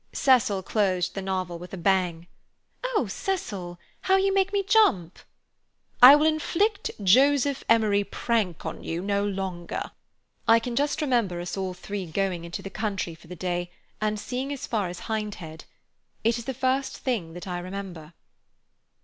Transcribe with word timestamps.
Cecil 0.13 0.63
closed 0.63 1.13
the 1.13 1.21
novel 1.21 1.59
with 1.59 1.75
a 1.75 1.77
bang. 1.77 2.25
"Oh, 2.83 3.05
Cecil—how 3.05 4.15
you 4.17 4.33
made 4.33 4.51
me 4.51 4.63
jump!" 4.63 5.19
"I 6.01 6.15
will 6.15 6.25
inflict 6.25 6.89
Joseph 7.03 7.63
Emery 7.69 8.03
Prank 8.03 8.65
on 8.65 8.83
you 8.83 9.03
no 9.03 9.23
longer." 9.23 9.91
"I 10.47 10.57
can 10.57 10.75
just 10.75 11.03
remember 11.03 11.39
us 11.39 11.55
all 11.55 11.75
three 11.75 12.07
going 12.07 12.43
into 12.43 12.63
the 12.63 12.71
country 12.71 13.13
for 13.13 13.27
the 13.27 13.35
day 13.35 13.69
and 14.01 14.19
seeing 14.19 14.51
as 14.51 14.65
far 14.65 14.89
as 14.89 15.01
Hindhead. 15.01 15.65
It 16.23 16.39
is 16.39 16.45
the 16.45 16.55
first 16.55 16.97
thing 16.97 17.33
that 17.33 17.45
I 17.47 17.59
remember." 17.59 18.13